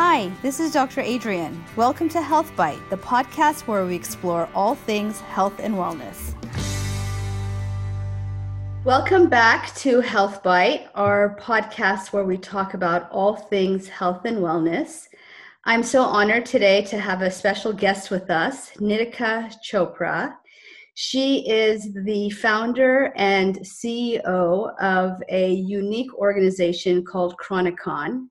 [0.00, 1.00] Hi, this is Dr.
[1.00, 1.64] Adrian.
[1.74, 6.34] Welcome to Health Bite, the podcast where we explore all things health and wellness.
[8.84, 14.36] Welcome back to Health Bite, our podcast where we talk about all things health and
[14.36, 15.08] wellness.
[15.64, 20.32] I'm so honored today to have a special guest with us, Nitika Chopra.
[20.94, 28.28] She is the founder and CEO of a unique organization called Chronicon.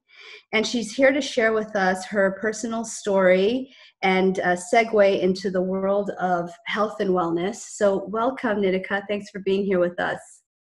[0.53, 5.61] And she's here to share with us her personal story and uh, segue into the
[5.61, 7.55] world of health and wellness.
[7.55, 9.03] So, welcome, Nitika.
[9.07, 10.19] Thanks for being here with us.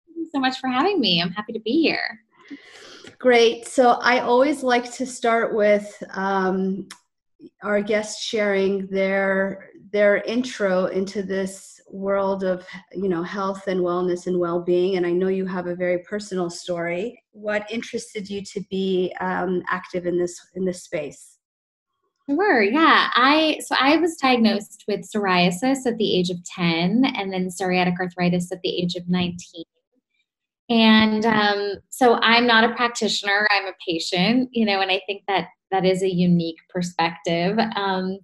[0.06, 1.22] Thank you so much for having me.
[1.22, 2.20] I'm happy to be here.
[3.20, 3.68] Great.
[3.68, 6.88] So, I always like to start with um,
[7.64, 14.28] our guests sharing their their intro into this world of you know health and wellness
[14.28, 18.62] and well-being and i know you have a very personal story what interested you to
[18.70, 21.40] be um, active in this in this space
[22.30, 23.10] Sure, yeah.
[23.16, 28.00] I so I was diagnosed with psoriasis at the age of 10 and then psoriatic
[28.00, 29.64] arthritis at the age of 19.
[30.70, 35.24] And um, so I'm not a practitioner, I'm a patient, you know, and I think
[35.28, 37.58] that that is a unique perspective.
[37.76, 38.20] Um,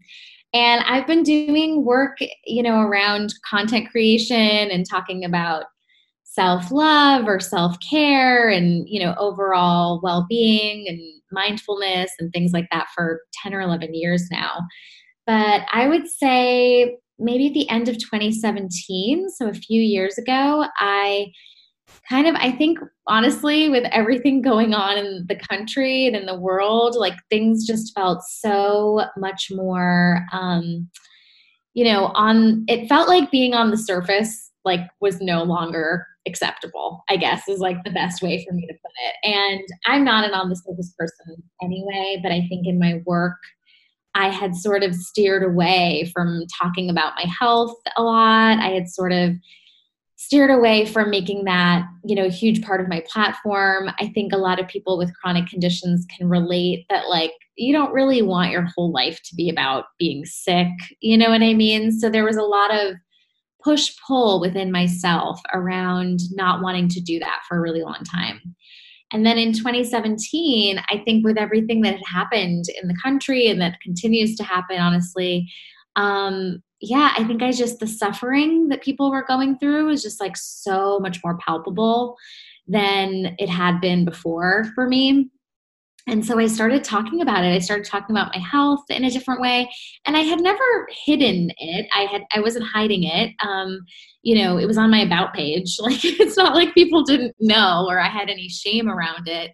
[0.56, 5.66] and I've been doing work, you know, around content creation and talking about
[6.24, 13.20] self-love or self-care and, you know, overall well-being and mindfulness and things like that for
[13.44, 14.62] 10 or 11 years now.
[15.28, 20.68] But I would say maybe at the end of 2017, so a few years ago,
[20.78, 21.34] I
[22.10, 26.40] kind of i think honestly with everything going on in the country and in the
[26.40, 30.90] world like things just felt so much more um
[31.74, 37.04] you know on it felt like being on the surface like was no longer acceptable
[37.10, 39.36] i guess is like the best way for me to put it.
[39.36, 43.38] And i'm not an on the surface person anyway but i think in my work
[44.16, 48.58] i had sort of steered away from talking about my health a lot.
[48.60, 49.36] I had sort of
[50.26, 53.90] steered away from making that you know a huge part of my platform.
[54.00, 57.94] I think a lot of people with chronic conditions can relate that like you don't
[57.94, 60.68] really want your whole life to be about being sick
[61.00, 61.92] you know what i mean?
[61.92, 62.96] So there was a lot of
[63.64, 68.42] push pull within myself around not wanting to do that for a really long time.
[69.12, 73.62] And then in 2017 i think with everything that had happened in the country and
[73.62, 75.48] that continues to happen honestly
[75.96, 80.20] um, yeah, I think I just, the suffering that people were going through was just
[80.20, 82.16] like so much more palpable
[82.68, 85.30] than it had been before for me.
[86.08, 87.50] And so I started talking about it.
[87.50, 89.68] I started talking about my health in a different way.
[90.06, 91.88] And I had never hidden it.
[91.96, 93.34] I had I wasn't hiding it.
[93.44, 93.80] Um,
[94.22, 95.78] you know, it was on my about page.
[95.80, 99.52] Like it's not like people didn't know or I had any shame around it.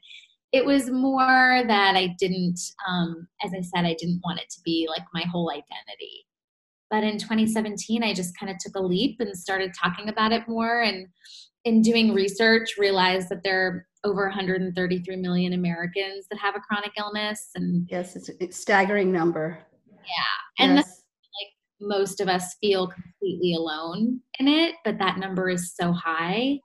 [0.52, 4.60] It was more that I didn't, um, as I said, I didn't want it to
[4.66, 6.26] be like my whole identity.
[6.92, 10.48] But in 2017, I just kind of took a leap and started talking about it
[10.48, 10.82] more.
[10.82, 11.08] And
[11.64, 16.92] in doing research, realized that there are over 133 million Americans that have a chronic
[16.98, 17.50] illness.
[17.56, 19.58] And yes, it's a staggering number.
[19.90, 20.66] Yeah.
[20.66, 20.88] And yes.
[20.88, 26.60] like most of us feel completely alone in it, but that number is so high.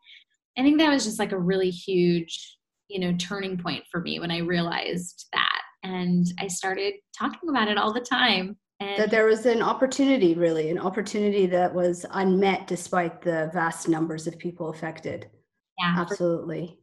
[0.59, 2.57] I think that was just like a really huge,
[2.89, 5.61] you know, turning point for me when I realized that.
[5.83, 8.57] And I started talking about it all the time.
[8.81, 13.89] And that there was an opportunity, really, an opportunity that was unmet despite the vast
[13.89, 15.31] numbers of people affected.
[15.79, 16.79] Yeah, absolutely.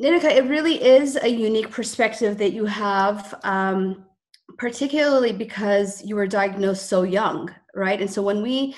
[0.00, 4.04] Nitika, it really is a unique perspective that you have, um,
[4.58, 8.00] particularly because you were diagnosed so young, right?
[8.00, 8.74] And so when we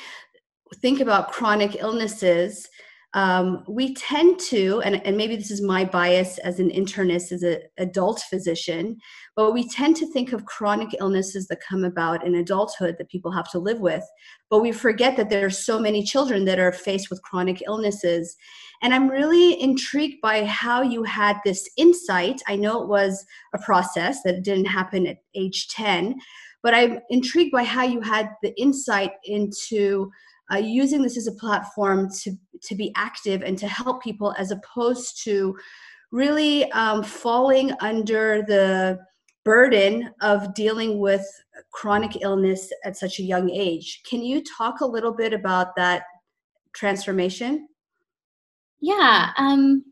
[0.76, 2.68] think about chronic illnesses,
[3.14, 7.42] um, we tend to, and, and maybe this is my bias as an internist, as
[7.42, 8.98] an adult physician,
[9.34, 13.32] but we tend to think of chronic illnesses that come about in adulthood that people
[13.32, 14.04] have to live with.
[14.50, 18.36] But we forget that there are so many children that are faced with chronic illnesses.
[18.82, 22.42] And I'm really intrigued by how you had this insight.
[22.46, 26.16] I know it was a process that didn't happen at age 10,
[26.62, 30.10] but I'm intrigued by how you had the insight into
[30.52, 34.50] uh, using this as a platform to to be active and to help people as
[34.50, 35.56] opposed to
[36.10, 38.98] really um, falling under the
[39.44, 41.24] burden of dealing with
[41.72, 44.02] chronic illness at such a young age.
[44.08, 46.02] Can you talk a little bit about that
[46.74, 47.68] transformation?
[48.80, 49.84] Yeah um,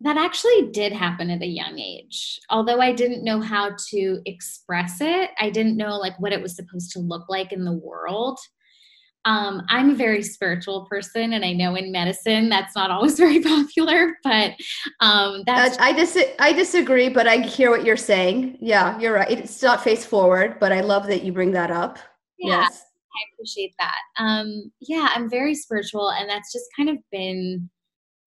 [0.00, 2.40] that actually did happen at a young age.
[2.50, 6.56] Although i didn't know how to express it i didn't know like what it was
[6.56, 8.38] supposed to look like in the world
[9.24, 13.40] um, I'm a very spiritual person, and I know in medicine that's not always very
[13.40, 14.16] popular.
[14.24, 14.52] But
[15.00, 18.58] um, that's I, I dis- I disagree, but I hear what you're saying.
[18.60, 19.30] Yeah, you're right.
[19.30, 21.98] It's not face forward, but I love that you bring that up.
[22.38, 22.82] Yeah, yes.
[22.82, 23.98] I appreciate that.
[24.18, 27.68] Um, yeah, I'm very spiritual, and that's just kind of been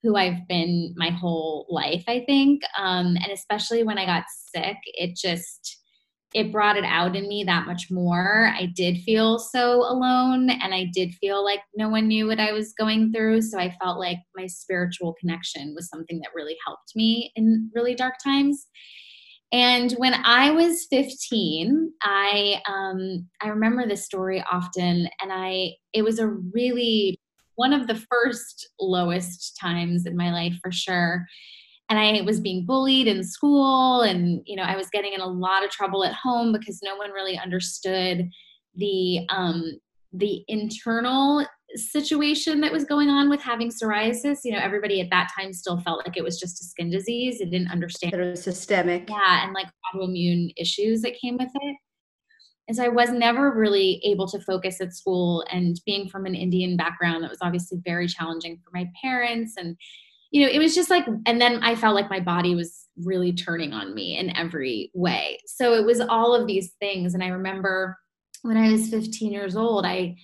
[0.04, 2.04] who I've been my whole life.
[2.08, 4.24] I think, um, and especially when I got
[4.54, 5.81] sick, it just
[6.34, 8.54] it brought it out in me that much more.
[8.56, 12.54] I did feel so alone and I did feel like no one knew what I
[12.54, 13.42] was going through.
[13.42, 17.96] So I felt like my spiritual connection was something that really helped me in really
[17.96, 18.68] dark times.
[19.52, 26.04] And when I was 15, I um, I remember this story often, and I it
[26.04, 27.20] was a really
[27.56, 31.26] one of the first lowest times in my life for sure
[31.92, 35.28] and I was being bullied in school and you know I was getting in a
[35.28, 38.30] lot of trouble at home because no one really understood
[38.76, 39.64] the um
[40.14, 41.46] the internal
[41.76, 44.40] situation that was going on with having psoriasis.
[44.46, 47.42] You know everybody at that time still felt like it was just a skin disease
[47.42, 49.10] it didn't understand that it was systemic.
[49.10, 51.78] Yeah and like autoimmune issues that came with it.
[52.70, 56.36] And so I was never really able to focus at school and being from an
[56.36, 59.76] Indian background that was obviously very challenging for my parents and
[60.32, 63.34] you know, it was just like, and then I felt like my body was really
[63.34, 65.40] turning on me in every way.
[65.46, 67.14] So it was all of these things.
[67.14, 67.98] And I remember
[68.42, 70.16] when I was 15 years old, I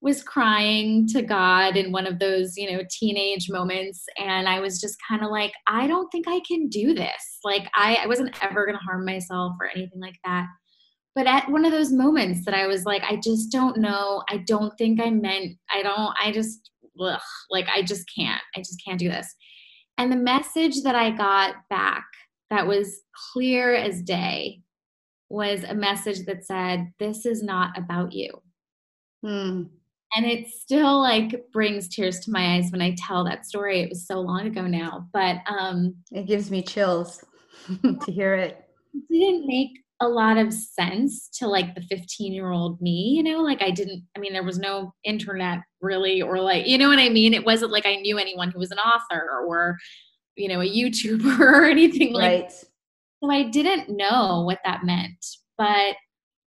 [0.00, 4.04] was crying to God in one of those, you know, teenage moments.
[4.18, 7.38] And I was just kind of like, I don't think I can do this.
[7.42, 10.46] Like, I, I wasn't ever going to harm myself or anything like that.
[11.16, 14.22] But at one of those moments that I was like, I just don't know.
[14.28, 16.70] I don't think I meant, I don't, I just,
[17.00, 17.20] ugh,
[17.50, 18.42] like, I just can't.
[18.56, 19.34] I just can't do this.
[19.98, 22.04] And the message that I got back
[22.50, 23.00] that was
[23.32, 24.60] clear as day
[25.28, 28.30] was a message that said, This is not about you.
[29.22, 29.64] Hmm.
[30.14, 33.80] And it still like brings tears to my eyes when I tell that story.
[33.80, 37.22] It was so long ago now, but um, it gives me chills
[37.82, 38.64] to hear it.
[38.94, 39.70] It didn't make
[40.00, 43.70] a lot of sense to like the 15 year old me, you know, like I
[43.70, 47.32] didn't, I mean, there was no internet really, or like, you know what I mean?
[47.32, 49.78] It wasn't like I knew anyone who was an author or,
[50.36, 52.42] you know, a YouTuber or anything right.
[52.42, 52.64] like that.
[53.22, 55.24] So I didn't know what that meant,
[55.56, 55.96] but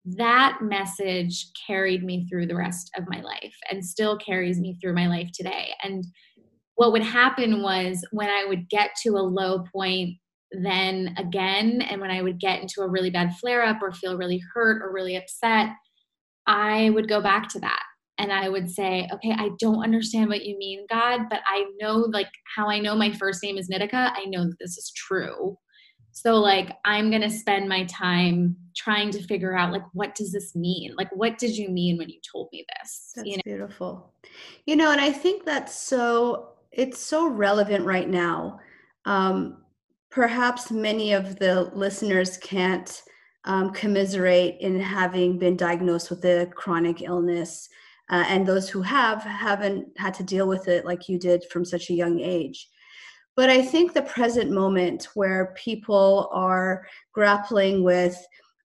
[0.06, 4.94] that message carried me through the rest of my life and still carries me through
[4.94, 5.74] my life today.
[5.82, 6.04] And
[6.76, 10.16] what would happen was when I would get to a low point
[10.52, 14.16] then again and when i would get into a really bad flare up or feel
[14.16, 15.70] really hurt or really upset
[16.46, 17.82] i would go back to that.
[18.18, 21.96] And i would say okay i don't understand what you mean god but i know
[22.12, 25.58] like how i know my first name is nitika i know that this is true.
[26.12, 30.32] So like i'm going to spend my time trying to figure out like what does
[30.32, 30.94] this mean?
[30.96, 33.12] Like what did you mean when you told me this?
[33.16, 33.42] That's you know?
[33.44, 34.14] beautiful.
[34.64, 38.60] You know and i think that's so it's so relevant right now.
[39.06, 39.58] Um,
[40.16, 43.02] perhaps many of the listeners can't
[43.44, 47.68] um, commiserate in having been diagnosed with a chronic illness.
[48.08, 51.66] Uh, and those who have haven't had to deal with it like you did from
[51.66, 52.66] such a young age.
[53.36, 58.16] But I think the present moment where people are grappling with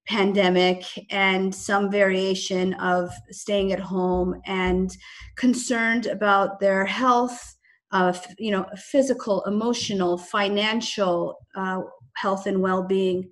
[0.07, 4.95] pandemic and some variation of staying at home and
[5.35, 7.57] concerned about their health
[7.91, 11.81] uh, you know, physical, emotional, financial uh,
[12.15, 13.29] health and well-being.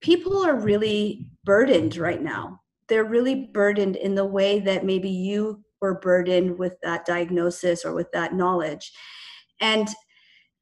[0.00, 2.60] People are really burdened right now.
[2.88, 7.94] They're really burdened in the way that maybe you were burdened with that diagnosis or
[7.94, 8.92] with that knowledge.
[9.60, 9.88] And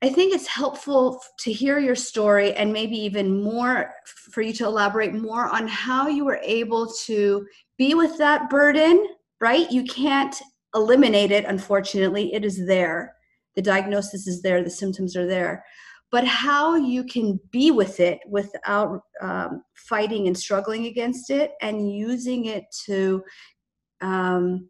[0.03, 3.93] I think it's helpful to hear your story and maybe even more
[4.31, 7.47] for you to elaborate more on how you were able to
[7.79, 9.07] be with that burden,
[9.41, 9.71] right?
[9.71, 10.37] You can't
[10.77, 12.33] eliminate it, unfortunately.
[12.33, 13.15] It is there.
[13.57, 15.65] The diagnosis is there, the symptoms are there.
[16.13, 21.93] But how you can be with it without um, fighting and struggling against it and
[21.93, 23.25] using it to
[24.01, 24.69] um,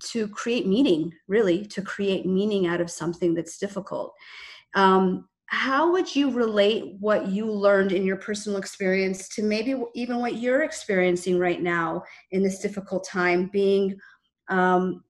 [0.00, 4.12] to create meaning, really, to create meaning out of something that's difficult.
[4.74, 10.18] Um, how would you relate what you learned in your personal experience to maybe even
[10.18, 13.96] what you're experiencing right now in this difficult time, being
[14.48, 15.04] um,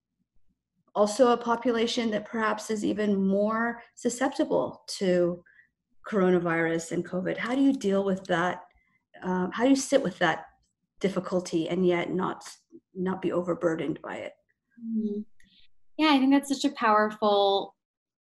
[0.95, 5.43] also a population that perhaps is even more susceptible to
[6.09, 7.37] coronavirus and COVID.
[7.37, 8.63] How do you deal with that?
[9.23, 10.47] Um, how do you sit with that
[11.01, 12.45] difficulty and yet not
[12.95, 14.33] not be overburdened by it?
[14.81, 15.21] Mm-hmm.
[15.97, 17.75] Yeah, I think that's such a powerful,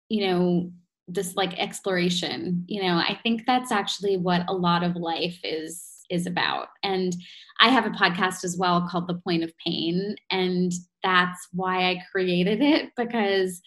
[0.09, 0.71] you know,
[1.07, 2.63] this like exploration.
[2.67, 6.67] You know, I think that's actually what a lot of life is is about.
[6.83, 7.15] And
[7.59, 10.15] I have a podcast as well called The Point of Pain.
[10.31, 10.71] And
[11.03, 13.61] that's why I created it because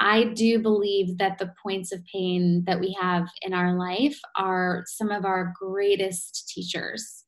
[0.00, 4.84] I do believe that the points of pain that we have in our life are
[4.86, 7.24] some of our greatest teachers.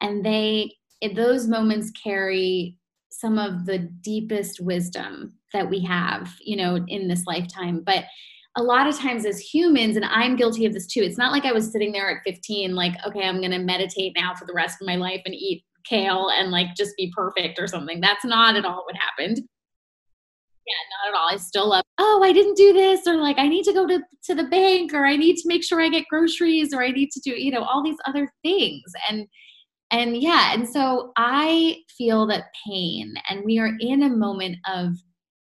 [0.00, 0.72] And they,
[1.14, 2.76] those moments carry
[3.10, 7.82] some of the deepest wisdom that we have, you know, in this lifetime.
[7.84, 8.04] But
[8.56, 11.44] a lot of times as humans, and I'm guilty of this too, it's not like
[11.44, 14.52] I was sitting there at 15, like, okay, I'm going to meditate now for the
[14.52, 18.00] rest of my life and eat kale and like just be perfect or something.
[18.00, 19.40] That's not at all what happened.
[20.66, 21.28] Yeah, not at all.
[21.30, 24.00] I still love, oh, I didn't do this, or like I need to go to,
[24.24, 27.10] to the bank, or I need to make sure I get groceries, or I need
[27.12, 28.92] to do, you know, all these other things.
[29.08, 29.26] And
[29.90, 34.92] and yeah, and so I feel that pain, and we are in a moment of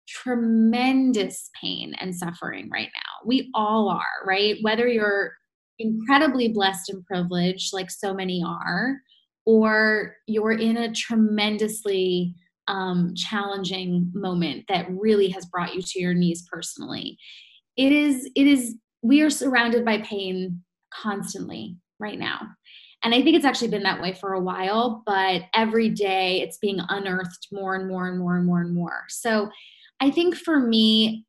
[0.07, 3.25] tremendous pain and suffering right now.
[3.25, 4.57] We all are, right?
[4.61, 5.33] Whether you're
[5.79, 8.97] incredibly blessed and privileged, like so many are,
[9.45, 12.35] or you're in a tremendously
[12.67, 17.17] um, challenging moment that really has brought you to your knees personally.
[17.77, 22.41] It is, it is, we are surrounded by pain constantly right now.
[23.03, 26.57] And I think it's actually been that way for a while, but every day it's
[26.57, 29.03] being unearthed more and more and more and more and more.
[29.07, 29.49] So
[29.99, 31.25] I think for me,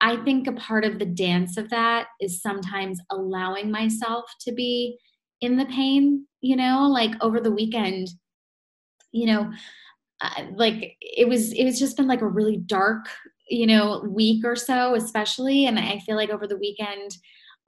[0.00, 4.98] I think a part of the dance of that is sometimes allowing myself to be
[5.40, 8.08] in the pain, you know, like over the weekend,
[9.12, 9.50] you know,
[10.20, 13.06] uh, like it was it was just been like a really dark,
[13.48, 17.16] you know, week or so especially and I feel like over the weekend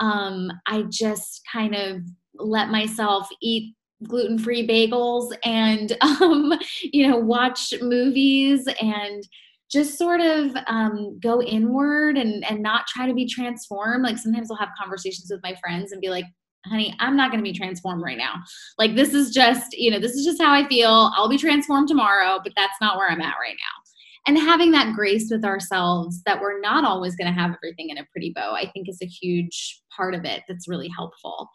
[0.00, 2.02] um I just kind of
[2.34, 3.74] let myself eat
[4.06, 9.24] gluten-free bagels and um you know watch movies and
[9.70, 14.04] just sort of um, go inward and and not try to be transformed.
[14.04, 16.24] Like sometimes i'll have conversations with my friends and be like
[16.66, 18.34] honey i'm not going to be transformed right now.
[18.78, 21.12] Like this is just you know this is just how i feel.
[21.16, 23.82] I'll be transformed tomorrow but that's not where i'm at right now.
[24.28, 27.98] And having that grace with ourselves that we're not always going to have everything in
[27.98, 31.48] a pretty bow i think is a huge part of it that's really helpful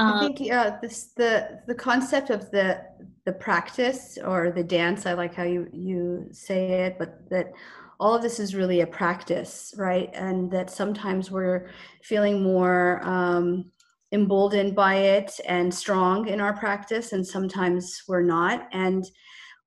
[0.00, 2.82] um, I think yeah, this the the concept of the
[3.26, 5.04] the practice or the dance.
[5.04, 7.52] I like how you you say it, but that
[7.98, 10.08] all of this is really a practice, right?
[10.14, 11.68] And that sometimes we're
[12.02, 13.70] feeling more um,
[14.12, 18.68] emboldened by it and strong in our practice, and sometimes we're not.
[18.72, 19.04] And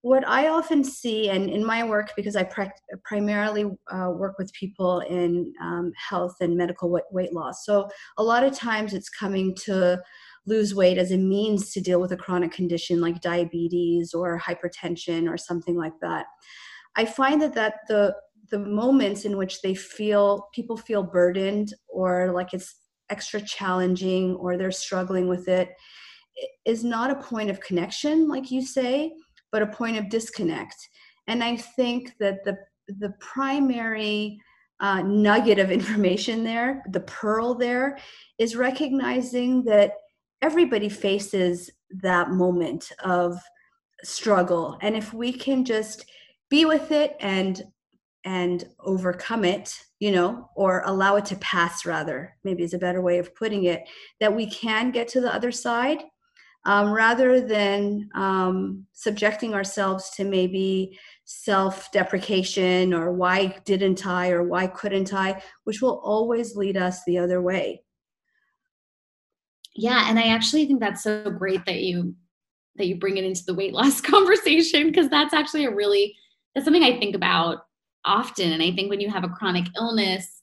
[0.02, 2.50] what I often see, and in my work, because I
[3.06, 7.88] primarily uh, work with people in um, health and medical weight loss, so
[8.18, 10.02] a lot of times it's coming to
[10.46, 15.30] lose weight as a means to deal with a chronic condition like diabetes or hypertension
[15.30, 16.26] or something like that.
[16.96, 18.16] I find that that the
[18.52, 22.76] the moments in which they feel people feel burdened or like it's
[23.10, 25.70] extra challenging or they're struggling with it
[26.66, 29.12] is not a point of connection like you say
[29.52, 30.76] but a point of disconnect
[31.28, 32.58] and i think that the
[33.00, 34.40] the primary
[34.80, 37.98] uh, nugget of information there the pearl there
[38.40, 39.94] is recognizing that
[40.44, 41.72] everybody faces
[42.02, 43.40] that moment of
[44.04, 44.78] struggle.
[44.82, 46.06] And if we can just
[46.50, 47.64] be with it and
[48.26, 53.02] and overcome it you know or allow it to pass rather maybe is a better
[53.02, 53.84] way of putting it
[54.22, 56.04] that we can get to the other side
[56.66, 64.44] um, rather than um, subjecting ourselves to maybe self deprecation or why didn't I or
[64.44, 67.83] why couldn't I, which will always lead us the other way
[69.76, 72.14] yeah and i actually think that's so great that you
[72.76, 76.16] that you bring it into the weight loss conversation because that's actually a really
[76.54, 77.60] that's something i think about
[78.06, 80.42] often and i think when you have a chronic illness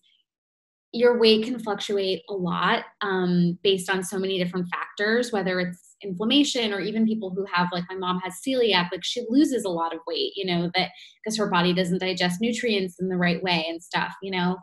[0.93, 5.97] your weight can fluctuate a lot um, based on so many different factors whether it's
[6.03, 9.69] inflammation or even people who have like my mom has celiac like she loses a
[9.69, 10.89] lot of weight you know that
[11.23, 14.57] because her body doesn't digest nutrients in the right way and stuff you know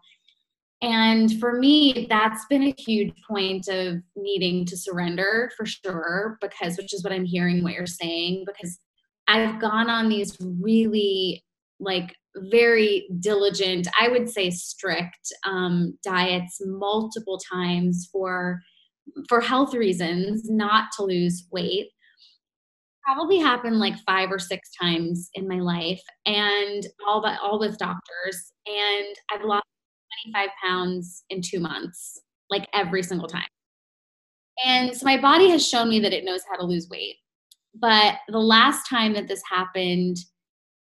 [0.81, 6.77] and for me, that's been a huge point of needing to surrender for sure, because
[6.77, 8.79] which is what I'm hearing what you're saying, because
[9.27, 11.43] I've gone on these really
[11.79, 18.61] like very diligent, I would say strict um, diets multiple times for
[19.29, 21.87] for health reasons, not to lose weight.
[23.03, 27.77] Probably happened like five or six times in my life, and all but all with
[27.79, 28.53] doctors.
[28.67, 29.63] And I've lost
[30.25, 33.47] 25 pounds in two months, like every single time.
[34.65, 37.17] And so my body has shown me that it knows how to lose weight.
[37.75, 40.17] But the last time that this happened,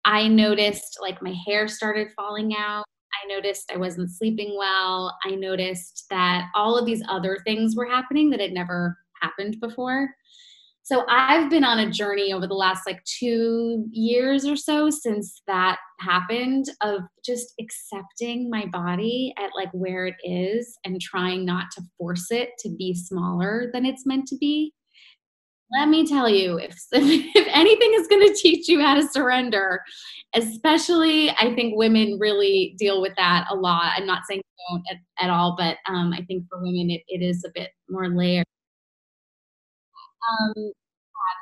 [0.05, 2.85] I noticed like my hair started falling out.
[3.23, 5.17] I noticed I wasn't sleeping well.
[5.25, 10.09] I noticed that all of these other things were happening that had never happened before.
[10.93, 15.41] So I've been on a journey over the last like two years or so since
[15.47, 21.71] that happened of just accepting my body at like where it is and trying not
[21.77, 24.75] to force it to be smaller than it's meant to be.
[25.79, 29.81] Let me tell you, if, if anything is going to teach you how to surrender,
[30.35, 33.95] especially I think women really deal with that a lot.
[33.97, 37.23] I'm not saying don't at, at all, but um, I think for women it, it
[37.23, 38.45] is a bit more layered
[40.31, 40.73] um,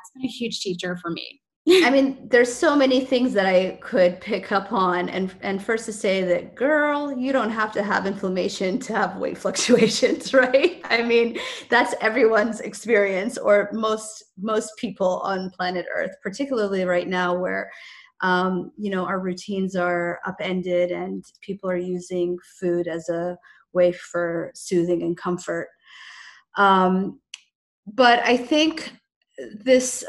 [0.01, 1.41] it's been a huge teacher for me.
[1.69, 5.85] I mean, there's so many things that I could pick up on, and and first
[5.85, 10.81] to say that, girl, you don't have to have inflammation to have weight fluctuations, right?
[10.85, 11.37] I mean,
[11.69, 17.69] that's everyone's experience, or most most people on planet Earth, particularly right now, where
[18.21, 23.37] um, you know our routines are upended and people are using food as a
[23.73, 25.67] way for soothing and comfort.
[26.57, 27.19] Um,
[27.85, 28.93] but I think
[29.63, 30.03] this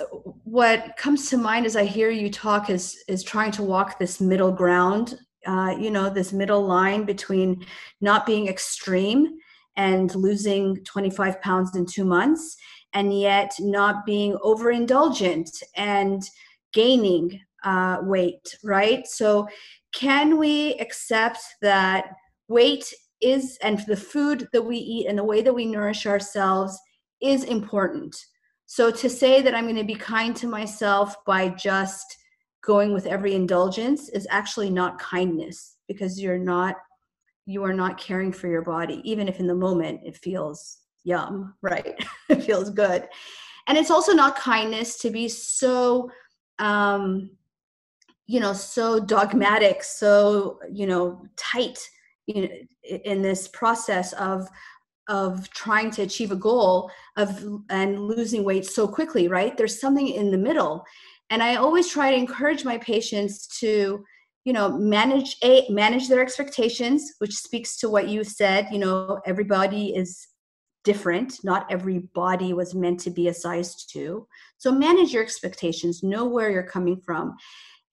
[0.45, 4.21] what comes to mind as I hear you talk is is trying to walk this
[4.21, 5.19] middle ground.
[5.47, 7.67] Uh, you know, this middle line between
[8.01, 9.39] not being extreme
[9.77, 12.57] and losing 25 pounds in two months,
[12.93, 16.23] and yet not being overindulgent and
[16.73, 18.57] gaining uh, weight.
[18.63, 19.07] Right.
[19.07, 19.49] So,
[19.93, 22.15] can we accept that
[22.49, 26.79] weight is and the food that we eat and the way that we nourish ourselves
[27.21, 28.17] is important.
[28.73, 32.17] So to say that I'm going to be kind to myself by just
[32.65, 36.77] going with every indulgence is actually not kindness because you're not
[37.45, 41.53] you are not caring for your body even if in the moment it feels yum
[41.63, 42.03] right?
[42.31, 43.07] It feels good.
[43.67, 46.11] And it's also not kindness to be so
[46.59, 47.29] um
[48.27, 51.79] you know so dogmatic so you know tight
[52.25, 52.49] you know
[53.05, 54.49] in this process of
[55.09, 59.57] of trying to achieve a goal of and losing weight so quickly right?
[59.57, 60.85] There's something in the middle.
[61.31, 64.05] And i always try to encourage my patients to
[64.45, 69.21] you know manage a manage their expectations which speaks to what you said you know
[69.25, 70.27] everybody is
[70.85, 71.39] different.
[71.45, 74.27] Not every body was meant to be a size 2
[74.59, 76.03] so manage your expectations.
[76.03, 77.37] Know where you're coming from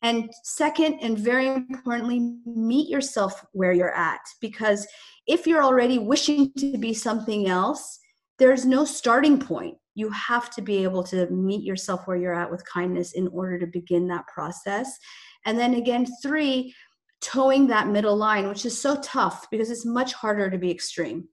[0.02, 4.88] and second and very importantly meet yourself where you're at because
[5.28, 8.00] if you're already wishing to be something else,
[8.38, 9.76] there's no starting point.
[9.96, 13.60] You have to be able to meet yourself where you're at with kindness in order
[13.60, 14.98] to begin that process.
[15.46, 16.74] And then again, three,
[17.22, 21.28] towing that middle line, which is so tough because it's much harder to be extreme.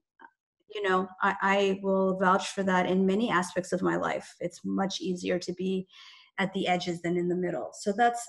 [0.75, 4.35] You know, I, I will vouch for that in many aspects of my life.
[4.41, 5.87] It's much easier to be
[6.39, 7.71] at the edges than in the middle.
[7.73, 8.23] So that's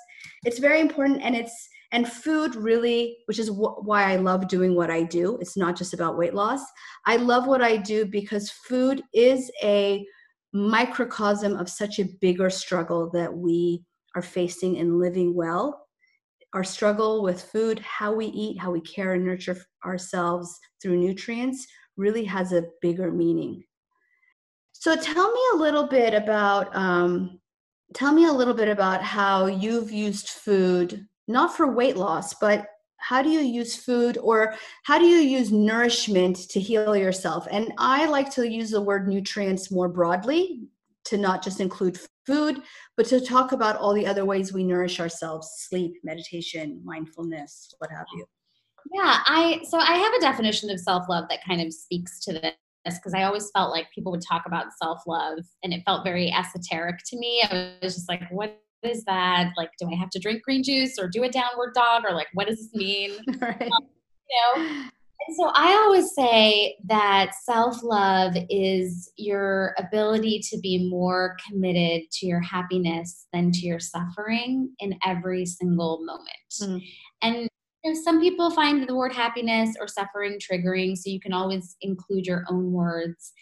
[0.45, 4.75] it's very important and it's and food really which is wh- why i love doing
[4.75, 5.39] what i do.
[5.41, 6.61] It's not just about weight loss.
[7.07, 10.05] I love what i do because food is a
[10.53, 13.85] microcosm of such a bigger struggle that we
[14.17, 15.87] are facing in living well.
[16.55, 21.67] Our struggle with food how we eat how we care and nurture ourselves through nutrients
[21.97, 23.65] really has a bigger meaning.
[24.73, 27.41] So tell me a little bit about um,
[27.95, 32.67] tell me a little bit about how you've used food not for weight loss, but
[32.97, 37.47] how do you use food or how do you use nourishment to heal yourself?
[37.51, 40.63] And I like to use the word nutrients more broadly
[41.05, 42.63] to not just include food,
[42.97, 47.91] but to talk about all the other ways we nourish ourselves sleep, meditation, mindfulness, what
[47.91, 48.27] have you.
[48.93, 52.53] Yeah, I so I have a definition of self-love that kind of speaks to
[52.85, 56.31] this because I always felt like people would talk about self-love and it felt very
[56.31, 57.43] esoteric to me.
[57.51, 59.53] I was just like, what is that?
[59.57, 62.29] Like, do I have to drink green juice or do a downward dog or like,
[62.35, 63.13] what does this mean?
[63.41, 63.63] right.
[63.63, 63.89] um,
[64.29, 64.85] you know?
[65.27, 72.11] And so I always say that self love is your ability to be more committed
[72.13, 76.29] to your happiness than to your suffering in every single moment.
[76.63, 76.83] Mm.
[77.21, 77.49] And
[77.85, 81.77] you know, some people find the word happiness or suffering triggering, so you can always
[81.81, 83.33] include your own words.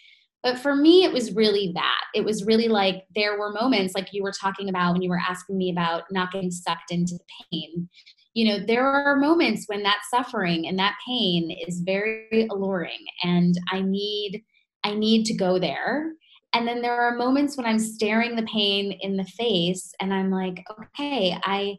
[0.43, 2.03] But for me, it was really that.
[2.13, 5.19] It was really like there were moments, like you were talking about when you were
[5.19, 7.89] asking me about not getting sucked into the pain.
[8.33, 13.55] You know, there are moments when that suffering and that pain is very alluring, and
[13.71, 14.43] I need,
[14.83, 16.13] I need to go there.
[16.53, 20.29] And then there are moments when I'm staring the pain in the face, and I'm
[20.29, 21.77] like, okay, I,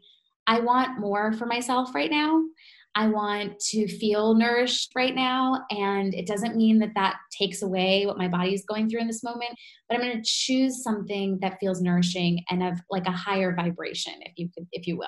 [0.49, 2.41] I want more for myself right now.
[2.95, 5.63] I want to feel nourished right now.
[5.69, 9.07] And it doesn't mean that that takes away what my body is going through in
[9.07, 9.51] this moment,
[9.87, 14.13] but I'm going to choose something that feels nourishing and of like a higher vibration,
[14.21, 15.07] if you could, if you will.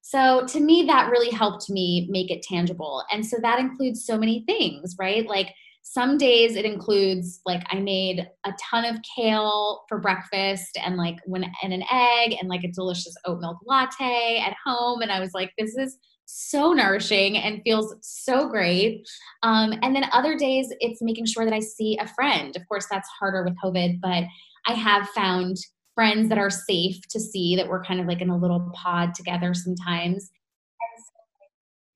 [0.00, 3.04] So to me, that really helped me make it tangible.
[3.12, 5.28] And so that includes so many things, right?
[5.28, 5.50] Like
[5.86, 11.16] some days it includes like I made a ton of kale for breakfast and like
[11.26, 15.02] when and an egg and like a delicious oat milk latte at home.
[15.02, 19.06] And I was like, this is so nourishing and feels so great.
[19.42, 22.56] Um, and then other days it's making sure that I see a friend.
[22.56, 24.24] Of course, that's harder with COVID, but
[24.66, 25.58] I have found
[25.94, 29.14] friends that are safe to see that we're kind of like in a little pod
[29.14, 30.30] together sometimes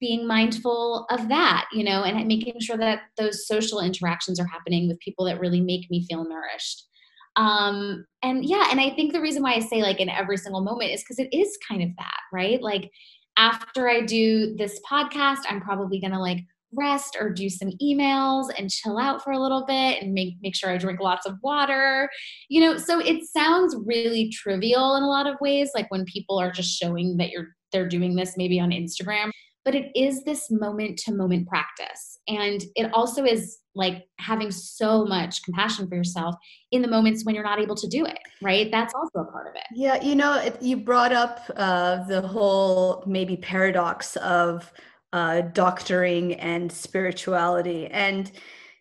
[0.01, 4.89] being mindful of that, you know, and making sure that those social interactions are happening
[4.89, 6.87] with people that really make me feel nourished.
[7.37, 10.61] Um, and yeah, and I think the reason why I say like in every single
[10.63, 12.61] moment is because it is kind of that, right?
[12.61, 12.91] Like
[13.37, 16.41] after I do this podcast, I'm probably gonna like
[16.75, 20.55] rest or do some emails and chill out for a little bit and make make
[20.55, 22.11] sure I drink lots of water.
[22.49, 26.39] You know, so it sounds really trivial in a lot of ways, like when people
[26.39, 29.31] are just showing that you're they're doing this maybe on Instagram
[29.69, 32.21] but it is this moment to moment practice.
[32.27, 36.37] And it also is like having so much compassion for yourself
[36.73, 38.71] in the moments when you're not able to do it, right?
[38.73, 39.65] That's also a part of it.
[39.75, 44.73] Yeah, you know, it, you brought up uh, the whole maybe paradox of
[45.13, 47.89] uh, doctoring and spirituality.
[47.89, 48.33] And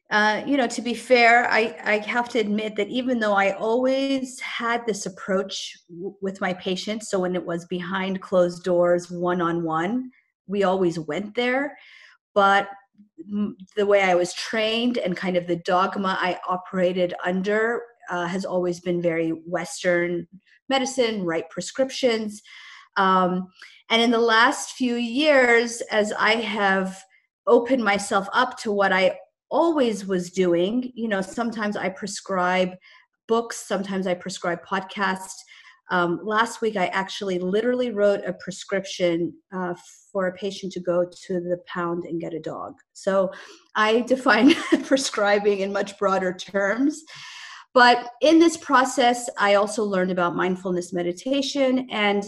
[0.10, 3.52] uh, you know, to be fair, I, I have to admit that even though I
[3.52, 9.12] always had this approach w- with my patients, so when it was behind closed doors,
[9.12, 10.12] one on one,
[10.48, 11.78] we always went there
[12.34, 12.70] but
[13.76, 18.46] the way i was trained and kind of the dogma i operated under uh, has
[18.46, 20.28] always been very western
[20.70, 22.42] medicine write prescriptions.
[22.96, 23.48] Um,
[23.90, 27.02] and in the last few years as i have
[27.46, 29.18] opened myself up to what i
[29.50, 32.72] always was doing you know sometimes i prescribe
[33.28, 35.36] books sometimes i prescribe podcasts.
[35.90, 39.74] Um, last week, I actually literally wrote a prescription uh,
[40.18, 42.74] for a patient to go to the pound and get a dog.
[42.94, 43.32] So
[43.76, 47.04] I define prescribing in much broader terms.
[47.72, 52.26] But in this process, I also learned about mindfulness meditation and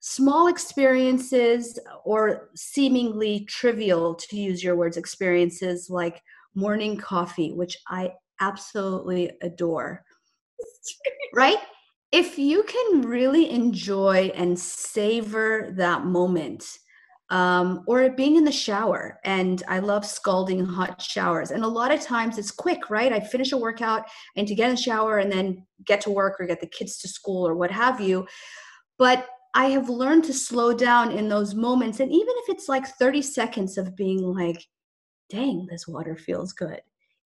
[0.00, 6.20] small experiences or seemingly trivial, to use your words, experiences like
[6.54, 10.04] morning coffee, which I absolutely adore.
[11.34, 11.60] right?
[12.12, 16.78] if you can really enjoy and savor that moment
[17.30, 21.50] um, or being in the shower and i love scalding hot showers.
[21.50, 23.12] And a lot of times it's quick right?
[23.12, 24.04] I finish a workout
[24.36, 26.98] and to get in the shower and then get to work or get the kids
[26.98, 28.26] to school or what have you.
[28.98, 32.86] But i have learned to slow down in those moments and even if it's like
[32.86, 34.62] 30 seconds of being like
[35.30, 36.82] dang this water feels good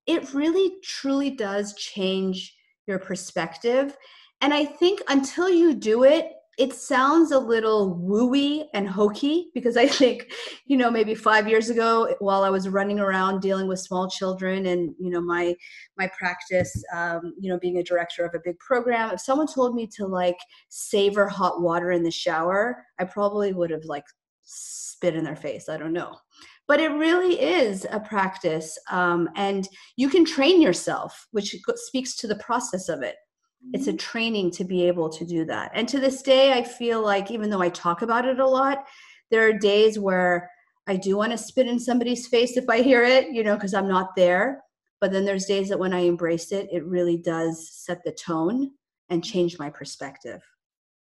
[0.06, 3.96] it really truly does change your perspective.
[4.40, 9.78] And I think until you do it, it sounds a little wooey and hokey because
[9.78, 10.30] I think,
[10.66, 14.66] you know, maybe five years ago, while I was running around dealing with small children
[14.66, 15.56] and you know my
[15.96, 19.74] my practice, um, you know, being a director of a big program, if someone told
[19.74, 20.36] me to like
[20.68, 24.04] savor hot water in the shower, I probably would have like
[24.42, 25.70] spit in their face.
[25.70, 26.14] I don't know,
[26.68, 32.26] but it really is a practice, um, and you can train yourself, which speaks to
[32.26, 33.16] the process of it
[33.72, 33.96] it's a mm-hmm.
[33.98, 35.70] training to be able to do that.
[35.74, 38.86] And to this day i feel like even though i talk about it a lot
[39.30, 40.50] there are days where
[40.86, 43.74] i do want to spit in somebody's face if i hear it you know because
[43.74, 44.62] i'm not there.
[45.00, 48.70] But then there's days that when i embrace it it really does set the tone
[49.08, 50.42] and change my perspective.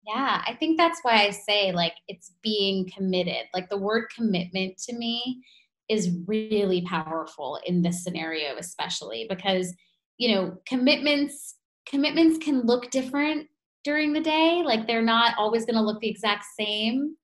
[0.07, 3.47] Yeah i think that's why i say like it's being committed.
[3.53, 5.43] Like the word commitment to me
[5.89, 9.75] is really powerful in this scenario especially because
[10.17, 13.49] you know commitments commitments can look different
[13.85, 14.63] during the day.
[14.65, 17.17] Like they're not always going to look the exact same.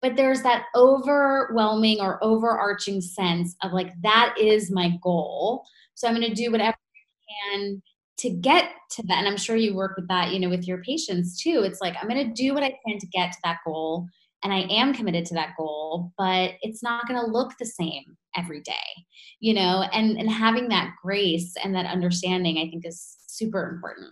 [0.00, 5.64] But there's that overwhelming or overarching sense of like, that is my goal.
[5.94, 7.82] So I'm going to do whatever I can
[8.18, 9.18] to get to that.
[9.18, 11.62] And I'm sure you work with that, you know, with your patients too.
[11.64, 14.06] It's like, I'm going to do what I can to get to that goal.
[14.42, 18.16] And I am committed to that goal, but it's not going to look the same
[18.36, 18.72] every day,
[19.40, 24.08] you know, and, and having that grace and that understanding, I think is super important.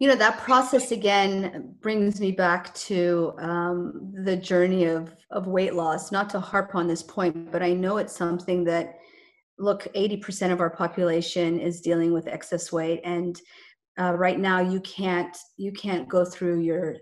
[0.00, 5.74] You know that process again brings me back to um, the journey of of weight
[5.74, 8.98] loss not to harp on this point but i know it's something that
[9.58, 13.40] look 80% of our population is dealing with excess weight and
[13.98, 16.96] uh, right now you can't you can't go through your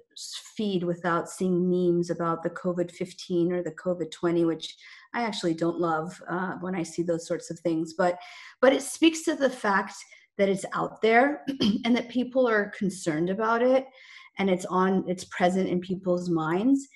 [0.56, 4.76] feed without seeing memes about the covid-15 or the covid-20 which
[5.14, 7.94] i actually don't love uh, when i see those sorts of things.
[7.96, 8.18] But
[8.60, 9.94] but it speaks to the fact
[10.38, 11.44] that it's out there
[11.84, 13.86] and that people are concerned about it
[14.38, 16.86] and it's on it's present in people's minds.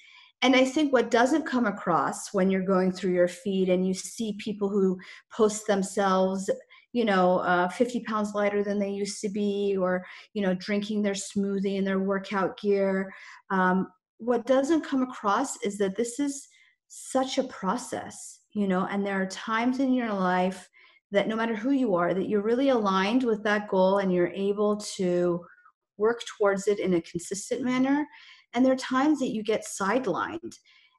[0.42, 3.94] And i think what doesn't come across when you're going through your feed and you
[3.94, 4.98] see people who
[5.32, 6.50] post themselves
[6.96, 10.04] you know uh, 50 pounds lighter than they used to be or
[10.34, 13.12] you know drinking their smoothie in their workout gear.
[13.50, 16.48] Um, what doesn't come across is that this is
[16.88, 20.68] such a process you know and there are times in your life
[21.10, 24.28] that no matter who you are that you're really aligned with that goal and you're
[24.28, 25.44] able to
[25.98, 28.06] work towards it in a consistent manner.
[28.54, 30.54] And there are times that you get sidelined.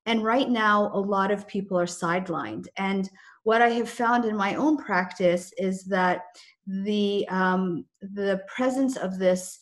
[0.06, 2.66] And right now a lot of people are sidelined.
[2.78, 3.10] And
[3.48, 6.24] what i have found in my own practice is that
[6.68, 9.60] the um, the presence of this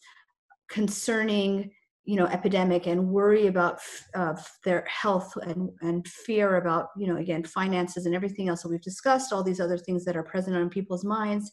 [0.69, 1.69] concerning
[2.03, 3.77] you know epidemic and worry about
[4.15, 8.69] uh, their health and and fear about you know again finances and everything else that
[8.69, 11.51] we've discussed all these other things that are present on people's minds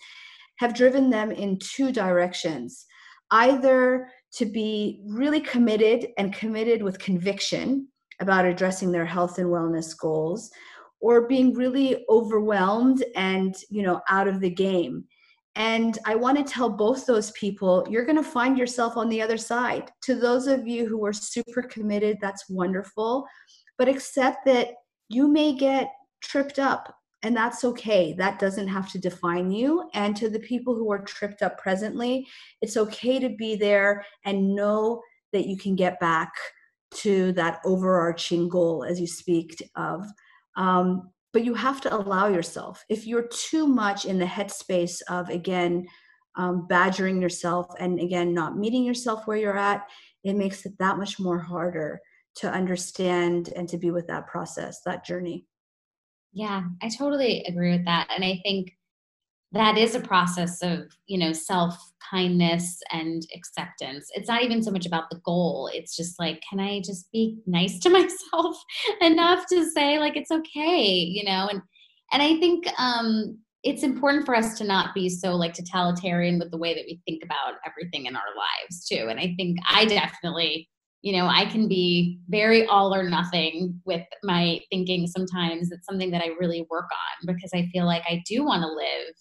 [0.58, 2.86] have driven them in two directions.
[3.30, 7.88] Either to be really committed and committed with conviction
[8.20, 10.50] about addressing their health and wellness goals
[11.02, 15.04] or being really overwhelmed and you know out of the game
[15.54, 19.20] and I want to tell both those people, you're going to find yourself on the
[19.20, 19.90] other side.
[20.02, 23.26] To those of you who are super committed, that's wonderful.
[23.76, 24.68] But accept that
[25.08, 28.14] you may get tripped up, and that's okay.
[28.14, 29.90] That doesn't have to define you.
[29.92, 32.26] And to the people who are tripped up presently,
[32.62, 35.02] it's okay to be there and know
[35.34, 36.32] that you can get back
[36.94, 40.06] to that overarching goal as you speak of.
[40.56, 42.84] Um, but you have to allow yourself.
[42.88, 45.86] If you're too much in the headspace of again
[46.36, 49.88] um, badgering yourself and again not meeting yourself where you're at
[50.24, 52.00] it makes it that much more harder
[52.36, 55.46] to understand and to be with that process that journey.
[56.32, 58.72] Yeah i totally agree with that and i think
[59.52, 64.08] that is a process of you know self kindness and acceptance.
[64.14, 65.70] It's not even so much about the goal.
[65.72, 68.56] It's just like can i just be nice to myself
[69.00, 71.48] enough to say like it's okay you know?
[71.50, 71.62] And
[72.12, 76.50] and i think um it's important for us to not be so like totalitarian with
[76.50, 79.06] the way that we think about everything in our lives too.
[79.08, 80.68] And i think i definitely
[81.02, 85.70] you know i can be very all or nothing with my thinking sometimes.
[85.72, 88.68] It's something that i really work on because i feel like i do want to
[88.68, 89.14] live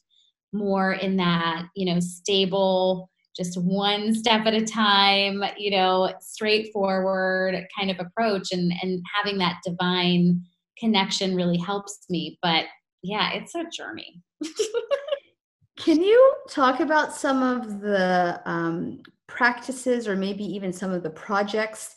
[0.53, 7.65] more in that, you know, stable, just one step at a time, you know, straightforward
[7.77, 10.41] kind of approach and and having that divine
[10.77, 12.37] connection really helps me.
[12.41, 12.65] But
[13.03, 14.21] yeah, it's a journey.
[15.77, 21.09] Can you talk about some of the um, practices or maybe even some of the
[21.09, 21.95] projects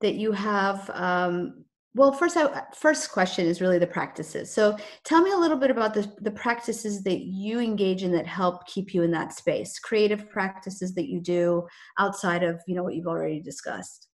[0.00, 1.64] that you have um,
[1.96, 4.52] well first I, first question is really the practices.
[4.52, 8.26] So tell me a little bit about the, the practices that you engage in that
[8.26, 9.78] help keep you in that space.
[9.78, 11.66] Creative practices that you do
[11.98, 14.08] outside of you know what you've already discussed.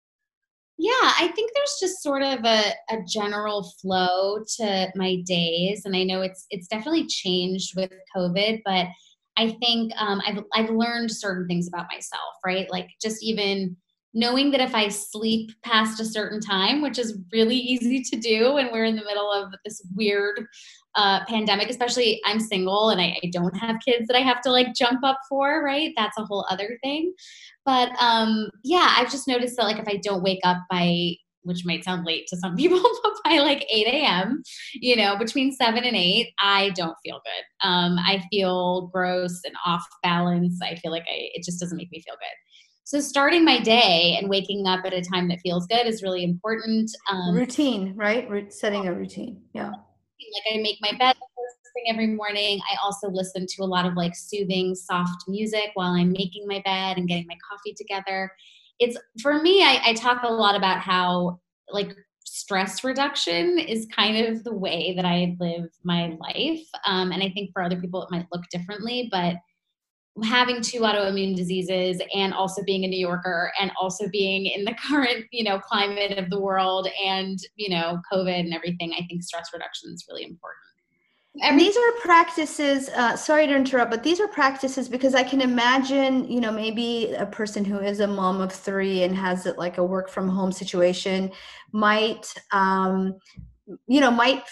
[0.78, 5.94] Yeah i think there's just sort of a, a general flow to my days and
[5.94, 8.86] i know it's it's definitely changed with covid but
[9.36, 12.70] i think um, I've, I've learned certain things about myself right?
[12.70, 13.76] Like just even
[14.12, 18.54] knowing that if I sleep past a certain time, which is really easy to do
[18.54, 20.46] when we're in the middle of this weird
[20.96, 24.50] uh, pandemic, especially I'm single and I, I, don't have kids that I have to
[24.50, 25.92] like jump up for, right?
[25.96, 27.14] That's a whole other thing.
[27.64, 31.64] But um, yeah, I've just noticed that like if I don't wake up by which
[31.64, 34.42] might sound late to some people, but by like 8 a.m.,
[34.74, 37.66] you know, between 7 and 8, I don't feel good.
[37.66, 40.58] Um, I feel gross and off balance.
[40.62, 42.36] I feel like I, it just doesn't make me feel good.
[42.90, 46.24] So starting my day and waking up at a time that feels good is really
[46.24, 46.90] important.
[47.08, 48.52] Um, routine, right?
[48.52, 49.40] Setting a routine.
[49.54, 49.68] Yeah.
[49.68, 52.58] Like I make my bed first thing every morning.
[52.68, 56.60] I also listen to a lot of like soothing, soft music while I'm making my
[56.64, 58.28] bed and getting my coffee together.
[58.80, 61.38] It's for me, I, I talk a lot about how
[61.70, 66.66] like stress reduction is kind of the way that I live my life.
[66.88, 69.36] Um, and I think for other people, it might look differently, but
[70.22, 74.74] having two autoimmune diseases and also being a New Yorker and also being in the
[74.88, 79.22] current, you know, climate of the world and, you know, COVID and everything, I think
[79.22, 80.56] stress reduction is really important.
[81.42, 85.40] And these are practices, uh, sorry to interrupt, but these are practices because I can
[85.40, 89.56] imagine, you know, maybe a person who is a mom of three and has it
[89.56, 91.30] like a work from home situation
[91.70, 93.14] might, um,
[93.86, 94.42] you know, might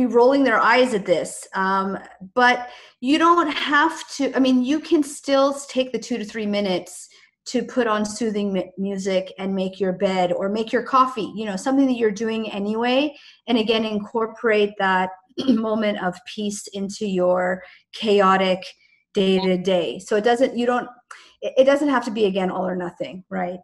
[0.00, 1.46] be rolling their eyes at this.
[1.54, 1.98] Um,
[2.34, 6.46] but you don't have to, I mean, you can still take the two to three
[6.46, 7.08] minutes
[7.46, 11.56] to put on soothing music and make your bed or make your coffee, you know,
[11.56, 13.14] something that you're doing anyway.
[13.46, 15.10] And again, incorporate that
[15.48, 18.62] moment of peace into your chaotic
[19.14, 19.98] day to day.
[19.98, 20.88] So it doesn't, you don't,
[21.42, 23.58] it doesn't have to be again all or nothing, right?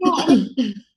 [0.00, 0.36] Yeah.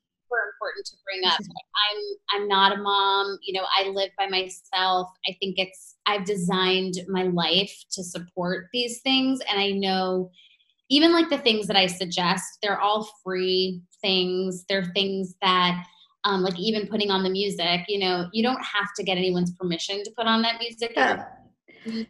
[0.63, 1.39] important to bring up.
[1.39, 3.38] I'm I'm not a mom.
[3.41, 5.10] You know, I live by myself.
[5.28, 10.32] I think it's I've designed my life to support these things, and I know
[10.89, 14.65] even like the things that I suggest, they're all free things.
[14.67, 15.84] They're things that
[16.23, 19.52] um, like even putting on the music, you know, you don't have to get anyone's
[19.52, 20.93] permission to put on that music.
[20.95, 21.26] Yeah.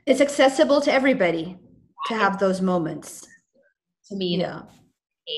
[0.05, 1.57] It's accessible to everybody
[2.07, 3.25] to have those moments.
[4.09, 4.63] To me, yeah.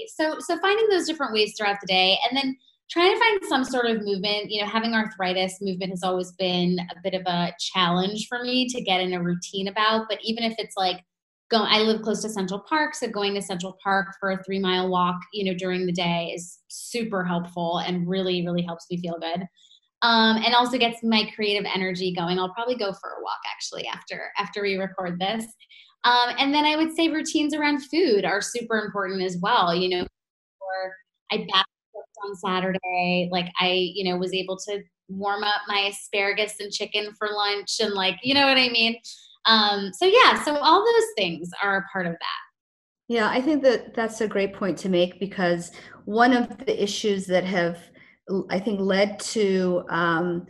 [0.08, 2.58] So, so finding those different ways throughout the day, and then
[2.90, 4.52] trying to find some sort of movement.
[4.52, 8.68] You know, having arthritis, movement has always been a bit of a challenge for me
[8.70, 10.06] to get in a routine about.
[10.10, 11.02] But even if it's like
[11.50, 14.60] go i live close to central park so going to central park for a three
[14.60, 19.00] mile walk you know during the day is super helpful and really really helps me
[19.00, 19.46] feel good
[20.02, 23.88] um, and also gets my creative energy going i'll probably go for a walk actually
[23.88, 25.46] after after we record this
[26.04, 29.90] um, and then i would say routines around food are super important as well you
[29.90, 30.94] know or
[31.32, 31.65] i batch
[32.26, 37.14] on saturday like i you know was able to warm up my asparagus and chicken
[37.18, 38.96] for lunch and like you know what i mean
[39.46, 42.42] um, so yeah, so all those things are a part of that.
[43.08, 45.72] Yeah, I think that that's a great point to make because
[46.06, 47.78] one of the issues that have,
[48.50, 50.48] I think, led to um,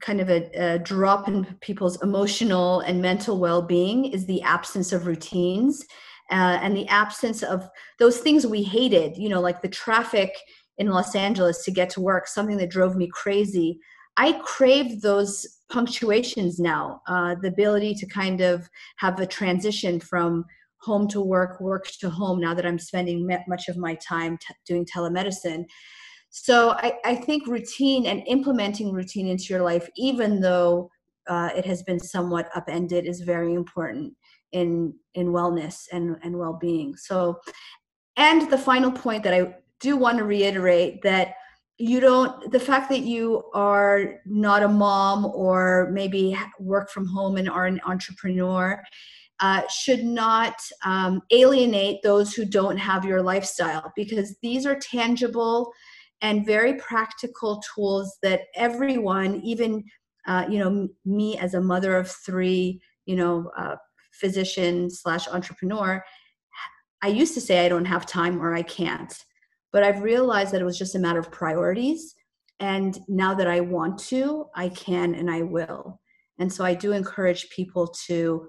[0.00, 5.06] kind of a, a, drop in people's emotional and mental well-being is the absence of
[5.06, 5.84] routines
[6.30, 9.16] uh, and the absence of those things we hated.
[9.16, 10.32] You know, like the traffic
[10.78, 13.78] in Los Angeles to get to work, something that drove me crazy.
[14.16, 20.44] I crave those punctuations now, uh, the ability to kind of have a transition from
[20.78, 24.54] home to work, work to home, now that I'm spending much of my time t-
[24.66, 25.64] doing telemedicine.
[26.30, 30.90] So I, I, think routine and implementing routine into your life, even though
[31.28, 34.14] uh, it has been somewhat upended, is very important
[34.52, 36.96] in in wellness and, and well-being.
[36.96, 37.40] So,
[38.16, 41.34] and the final point that I do want to reiterate that
[41.76, 47.36] you don't the fact that you are not a mom or maybe work from home
[47.36, 48.82] and are an entrepreneur
[49.40, 55.72] uh, should not um, alienate those who don't have your lifestyle because these are tangible
[56.22, 59.84] and very practical tools that everyone even
[60.26, 63.76] uh, you know me as a mother of three you know uh,
[64.12, 66.02] physician slash entrepreneur
[67.02, 69.24] i used to say i don't have time or i can't
[69.74, 72.14] but I've realized that it was just a matter of priorities.
[72.60, 76.00] And now that I want to, I can and I will.
[76.38, 78.48] And so I do encourage people to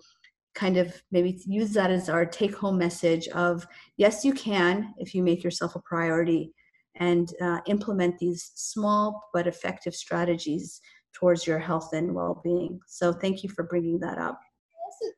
[0.53, 3.65] kind of maybe use that as our take home message of
[3.97, 6.53] yes, you can if you make yourself a priority
[6.97, 10.79] and uh, implement these small but effective strategies
[11.11, 12.79] towards your health and well being.
[12.85, 14.39] So thank you for bringing that up.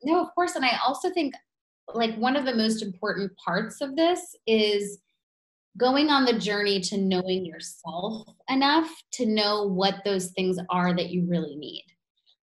[0.04, 0.54] No, of course.
[0.54, 1.34] And I also think
[1.92, 5.00] like one of the most important parts of this is
[5.78, 11.10] going on the journey to knowing yourself enough to know what those things are that
[11.10, 11.84] you really need.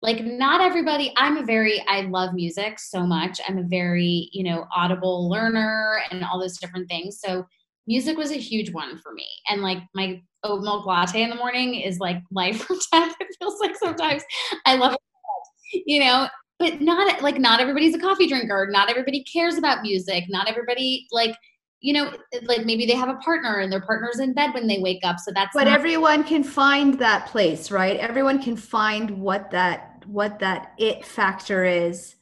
[0.03, 3.38] Like, not everybody, I'm a very, I love music so much.
[3.47, 7.21] I'm a very, you know, audible learner and all those different things.
[7.21, 7.47] So,
[7.87, 9.27] music was a huge one for me.
[9.49, 13.14] And like, my oat milk latte in the morning is like life or death.
[13.21, 14.23] It feels like sometimes
[14.64, 18.69] I love it, you know, but not like, not everybody's a coffee drinker.
[18.71, 20.25] Not everybody cares about music.
[20.29, 21.35] Not everybody, like,
[21.81, 22.12] you know,
[22.43, 25.19] like maybe they have a partner and their partner's in bed when they wake up.
[25.19, 27.97] So that's But not- everyone can find that place, right?
[27.99, 32.16] Everyone can find what that what that it factor is,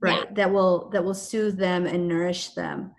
[0.00, 0.24] right?
[0.26, 0.34] Yeah.
[0.34, 2.92] That will that will soothe them and nourish them.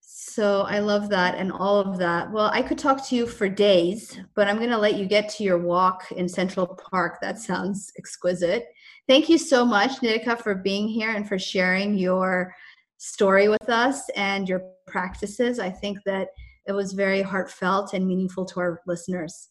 [0.00, 2.32] So I love that and all of that.
[2.32, 5.28] Well, I could talk to you for days, but I'm going to let you get
[5.34, 7.18] to your walk in Central Park.
[7.20, 8.66] That sounds exquisite.
[9.06, 12.52] Thank you so much, Nitika, for being here and for sharing your
[12.96, 14.62] story with us and your
[14.94, 15.58] practices.
[15.58, 16.28] I think that
[16.68, 19.48] it was very heartfelt and meaningful to our listeners.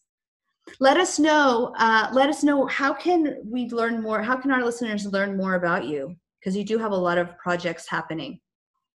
[0.79, 1.75] Let us know.
[1.77, 4.23] Uh, let us know how can we learn more.
[4.23, 6.15] How can our listeners learn more about you?
[6.39, 8.39] Because you do have a lot of projects happening.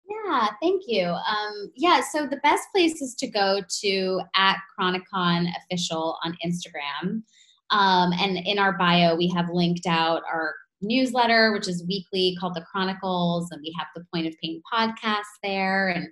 [0.08, 1.04] Yeah, thank you.
[1.04, 7.22] Um, yeah, so the best place is to go to at Chronicon official on Instagram.
[7.70, 12.54] Um, and in our bio, we have linked out our newsletter, which is weekly called
[12.54, 15.88] The Chronicles, and we have the Point of Pain podcast there.
[15.88, 16.08] And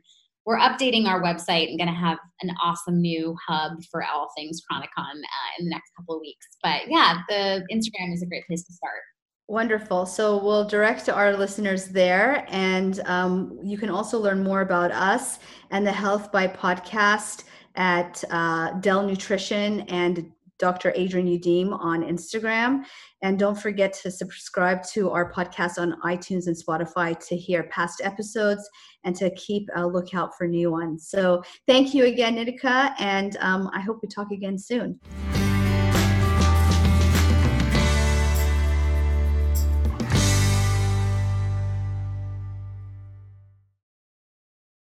[0.46, 4.62] we're updating our website and going to have an awesome new hub for all things
[4.70, 6.46] Chronicon uh, in the next couple of weeks.
[6.62, 9.03] But yeah, the Instagram is a great place to start.
[9.49, 10.07] Wonderful.
[10.07, 15.38] So we'll direct our listeners there, and um, you can also learn more about us
[15.70, 17.44] and the Health by Podcast
[17.76, 20.90] at uh, Dell Nutrition and Dr.
[20.97, 22.84] Adrienne Youdim on Instagram.
[23.27, 28.01] And don't forget to subscribe to our podcast on iTunes and Spotify to hear past
[28.05, 28.70] episodes
[29.03, 31.09] and to keep a lookout for new ones.
[31.09, 35.01] So thank you again, Nitika, and um, I hope we talk again soon.